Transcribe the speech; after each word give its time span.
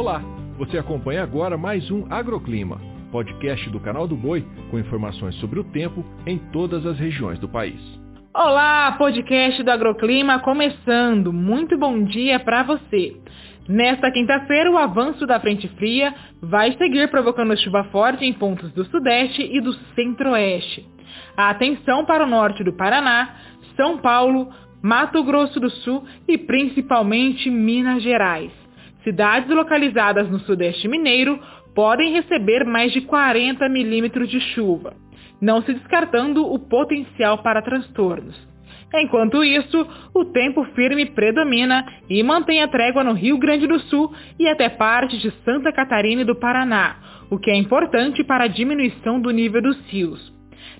Olá, 0.00 0.22
você 0.56 0.78
acompanha 0.78 1.22
agora 1.22 1.58
mais 1.58 1.90
um 1.90 2.06
Agroclima, 2.10 2.80
podcast 3.12 3.68
do 3.68 3.78
canal 3.78 4.08
do 4.08 4.16
Boi 4.16 4.42
com 4.70 4.78
informações 4.78 5.34
sobre 5.34 5.60
o 5.60 5.64
tempo 5.64 6.02
em 6.26 6.38
todas 6.38 6.86
as 6.86 6.98
regiões 6.98 7.38
do 7.38 7.46
país. 7.46 7.78
Olá, 8.32 8.92
podcast 8.92 9.62
do 9.62 9.70
Agroclima 9.70 10.38
começando. 10.38 11.34
Muito 11.34 11.76
bom 11.76 12.02
dia 12.02 12.40
para 12.40 12.62
você. 12.62 13.14
Nesta 13.68 14.10
quinta-feira, 14.10 14.70
o 14.70 14.78
avanço 14.78 15.26
da 15.26 15.38
frente 15.38 15.68
fria 15.76 16.14
vai 16.40 16.72
seguir 16.78 17.10
provocando 17.10 17.54
chuva 17.58 17.84
forte 17.92 18.24
em 18.24 18.32
pontos 18.32 18.72
do 18.72 18.86
sudeste 18.86 19.42
e 19.42 19.60
do 19.60 19.74
centro-oeste. 19.94 20.88
Atenção 21.36 22.06
para 22.06 22.24
o 22.24 22.26
norte 22.26 22.64
do 22.64 22.72
Paraná, 22.72 23.36
São 23.76 23.98
Paulo, 23.98 24.48
Mato 24.82 25.22
Grosso 25.22 25.60
do 25.60 25.68
Sul 25.68 26.02
e 26.26 26.38
principalmente 26.38 27.50
Minas 27.50 28.02
Gerais. 28.02 28.60
Cidades 29.04 29.48
localizadas 29.48 30.28
no 30.30 30.40
sudeste 30.40 30.86
mineiro 30.86 31.40
podem 31.74 32.12
receber 32.12 32.64
mais 32.64 32.92
de 32.92 33.00
40 33.00 33.68
milímetros 33.68 34.28
de 34.28 34.40
chuva, 34.52 34.94
não 35.40 35.62
se 35.62 35.72
descartando 35.72 36.44
o 36.44 36.58
potencial 36.58 37.38
para 37.38 37.62
transtornos. 37.62 38.36
Enquanto 38.92 39.44
isso, 39.44 39.86
o 40.12 40.24
tempo 40.24 40.64
firme 40.74 41.06
predomina 41.06 41.86
e 42.08 42.22
mantém 42.22 42.60
a 42.60 42.68
trégua 42.68 43.04
no 43.04 43.12
Rio 43.12 43.38
Grande 43.38 43.66
do 43.66 43.78
Sul 43.80 44.12
e 44.38 44.48
até 44.48 44.68
parte 44.68 45.16
de 45.18 45.30
Santa 45.44 45.72
Catarina 45.72 46.22
e 46.22 46.24
do 46.24 46.34
Paraná, 46.34 46.96
o 47.30 47.38
que 47.38 47.50
é 47.50 47.56
importante 47.56 48.24
para 48.24 48.44
a 48.44 48.48
diminuição 48.48 49.20
do 49.20 49.30
nível 49.30 49.62
dos 49.62 49.78
rios. 49.88 50.32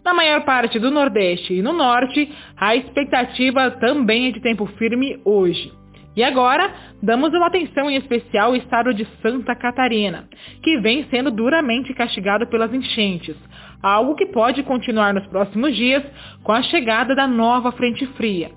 Na 0.05 0.13
maior 0.13 0.45
parte 0.45 0.79
do 0.79 0.91
Nordeste 0.91 1.55
e 1.55 1.63
no 1.63 1.73
Norte, 1.73 2.31
a 2.57 2.75
expectativa 2.75 3.71
também 3.73 4.27
é 4.27 4.33
de 4.33 4.41
tempo 4.41 4.67
firme 4.67 5.21
hoje. 5.25 5.80
E 6.21 6.23
agora, 6.23 6.71
damos 7.03 7.33
uma 7.33 7.47
atenção 7.47 7.91
em 7.91 7.97
especial 7.97 8.49
ao 8.49 8.57
estado 8.57 8.93
de 8.93 9.09
Santa 9.23 9.55
Catarina, 9.55 10.29
que 10.63 10.79
vem 10.79 11.07
sendo 11.09 11.31
duramente 11.31 11.95
castigado 11.95 12.47
pelas 12.47 12.75
enchentes, 12.75 13.35
algo 13.83 14.15
que 14.15 14.27
pode 14.27 14.63
continuar 14.63 15.15
nos 15.15 15.27
próximos 15.29 15.75
dias 15.75 16.05
com 16.43 16.53
a 16.53 16.61
chegada 16.61 17.15
da 17.15 17.27
nova 17.27 17.73
frente 17.73 18.07
fria. 18.19 18.51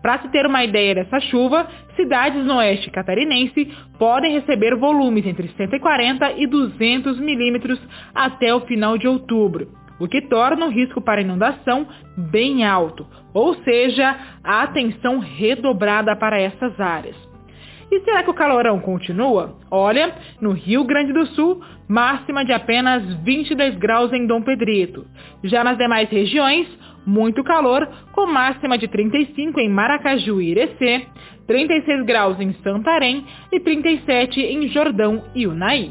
Para 0.00 0.20
se 0.20 0.28
ter 0.28 0.46
uma 0.46 0.62
ideia 0.62 0.94
dessa 0.94 1.18
chuva, 1.18 1.66
cidades 1.96 2.46
no 2.46 2.58
oeste 2.58 2.88
catarinense 2.88 3.66
podem 3.98 4.34
receber 4.34 4.76
volumes 4.76 5.26
entre 5.26 5.48
140 5.48 6.34
e 6.36 6.46
200 6.46 7.18
milímetros 7.18 7.80
até 8.14 8.54
o 8.54 8.60
final 8.60 8.96
de 8.96 9.08
outubro 9.08 9.66
o 9.98 10.08
que 10.08 10.22
torna 10.22 10.66
o 10.66 10.70
risco 10.70 11.00
para 11.00 11.20
inundação 11.20 11.86
bem 12.16 12.64
alto, 12.64 13.06
ou 13.34 13.54
seja, 13.62 14.16
a 14.42 14.62
atenção 14.62 15.18
redobrada 15.18 16.14
para 16.16 16.40
essas 16.40 16.78
áreas. 16.80 17.16
E 17.90 18.00
será 18.00 18.22
que 18.22 18.30
o 18.30 18.34
calorão 18.34 18.80
continua? 18.80 19.56
Olha, 19.70 20.14
no 20.40 20.52
Rio 20.52 20.84
Grande 20.84 21.12
do 21.12 21.26
Sul, 21.28 21.62
máxima 21.88 22.44
de 22.44 22.52
apenas 22.52 23.02
22 23.22 23.76
graus 23.76 24.12
em 24.12 24.26
Dom 24.26 24.42
Pedrito. 24.42 25.06
Já 25.42 25.64
nas 25.64 25.78
demais 25.78 26.10
regiões, 26.10 26.68
muito 27.06 27.42
calor, 27.42 27.88
com 28.12 28.26
máxima 28.26 28.76
de 28.76 28.86
35 28.88 29.58
em 29.58 29.70
Maracaju 29.70 30.40
e 30.42 30.50
Irecê, 30.50 31.06
36 31.46 32.04
graus 32.04 32.38
em 32.38 32.52
Santarém 32.62 33.24
e 33.50 33.58
37 33.58 34.40
em 34.40 34.68
Jordão 34.68 35.24
e 35.34 35.46
Unai. 35.46 35.90